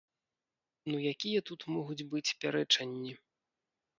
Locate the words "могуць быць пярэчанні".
1.75-3.13